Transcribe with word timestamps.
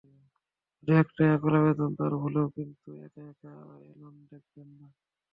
শুধু 0.73 0.91
একটাই 0.95 1.29
আকুল 1.35 1.53
আবেদন 1.59 1.91
তাঁর, 1.97 2.13
ভুলেও 2.21 2.47
কিন্তু 2.55 2.89
একা 3.05 3.21
একা 3.31 3.51
অ্যালোন 3.75 4.15
দেখবেন 4.31 4.69
না। 4.79 4.87